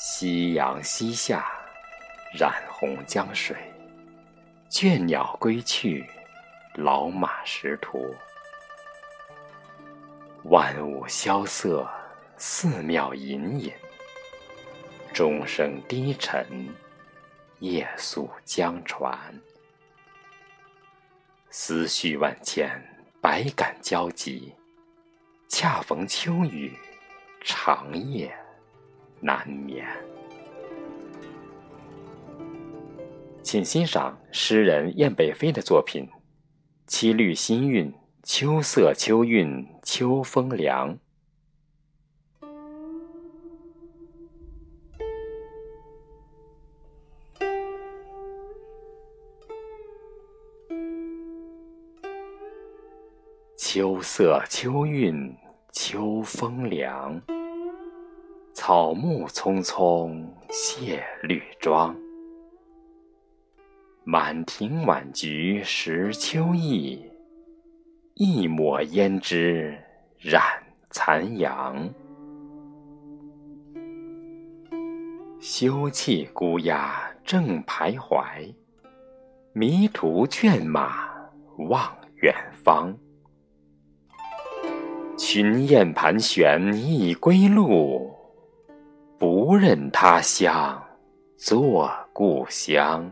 [0.00, 1.44] 夕阳西下，
[2.32, 3.56] 染红江水。
[4.70, 6.08] 倦鸟归去，
[6.74, 8.14] 老马识途。
[10.44, 11.84] 万物萧瑟，
[12.36, 13.72] 寺庙隐隐。
[15.12, 16.72] 钟声低沉，
[17.58, 19.18] 夜宿江船。
[21.50, 22.70] 思绪万千，
[23.20, 24.54] 百感交集。
[25.48, 26.78] 恰逢秋雨，
[27.40, 28.32] 长夜
[29.20, 29.86] 难眠。
[33.42, 36.04] 请欣赏诗人燕北飞的作品
[36.86, 40.98] 《七律新韵》：秋色秋韵秋风凉。
[53.70, 55.36] 秋色秋韵
[55.72, 57.20] 秋风凉，
[58.68, 61.96] 草木葱葱谢绿妆。
[64.04, 67.02] 满庭晚菊识秋意，
[68.12, 69.74] 一抹胭脂
[70.18, 70.42] 染
[70.90, 71.88] 残阳。
[75.40, 78.54] 休憩孤鸦正徘徊，
[79.54, 81.08] 迷途倦马
[81.70, 82.94] 望远方。
[85.16, 88.14] 群雁盘旋一归路，
[89.18, 90.80] 不认他乡
[91.36, 93.10] 作故乡。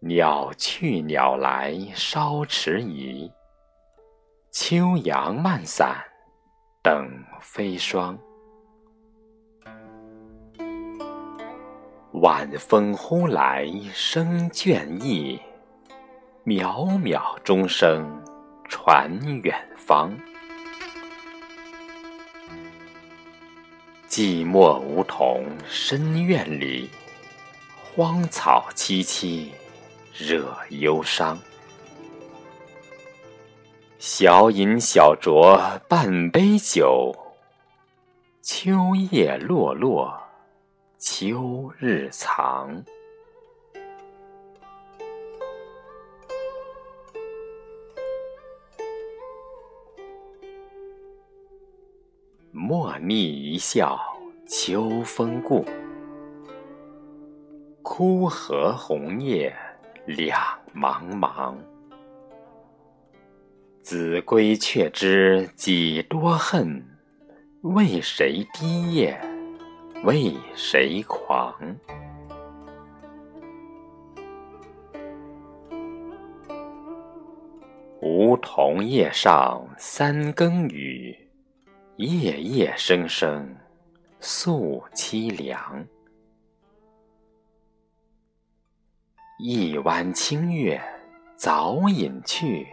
[0.00, 3.30] 鸟去鸟来稍迟疑，
[4.50, 5.94] 秋阳漫散
[6.82, 7.06] 等
[7.38, 8.18] 飞霜。
[12.12, 15.38] 晚风忽来生倦意，
[16.48, 18.24] 渺渺钟声
[18.70, 20.10] 传远方。
[24.08, 26.88] 寂寞梧桐深院里，
[27.92, 29.50] 荒草萋萋
[30.16, 31.38] 惹忧伤。
[33.98, 37.14] 小饮小酌半杯酒，
[38.40, 40.18] 秋叶落落。
[40.96, 42.82] 秋日藏，
[52.50, 53.98] 莫逆一笑
[54.46, 55.64] 秋风故。
[57.82, 59.54] 枯荷红叶
[60.06, 60.40] 两
[60.74, 61.54] 茫茫，
[63.82, 66.82] 子规却知几多恨，
[67.60, 69.20] 为谁低叶？
[70.04, 71.54] 为谁狂？
[78.00, 81.27] 梧桐叶上三更雨，
[81.98, 83.56] 夜夜声声
[84.20, 85.84] 诉凄凉。
[89.40, 90.80] 一弯清月
[91.36, 92.68] 早隐去，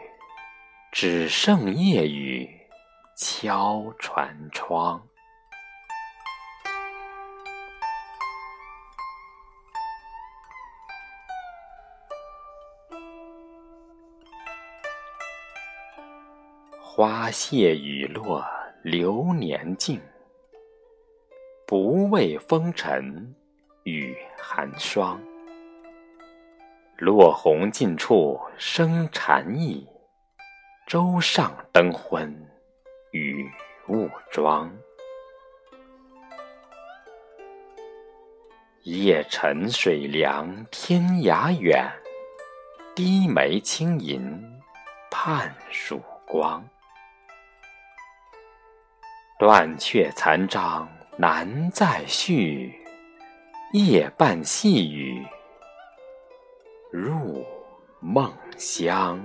[0.91, 2.47] 只剩夜雨
[3.17, 5.01] 敲船窗。
[16.79, 18.45] 花谢雨落
[18.85, 19.99] 流年尽，
[21.65, 23.33] 不畏风尘
[23.81, 25.19] 雨寒霜。
[26.97, 29.89] 落红尽处生禅意，
[30.85, 32.31] 舟上灯昏
[33.11, 33.49] 雨
[33.87, 34.71] 雾妆。
[38.83, 41.91] 夜沉水凉天涯远，
[42.95, 44.23] 低眉轻吟
[45.09, 46.63] 盼曙光。
[49.37, 50.87] 断却残章
[51.17, 52.73] 难再续，
[53.73, 55.21] 夜半细雨
[56.89, 57.45] 入
[57.99, 59.21] 梦乡。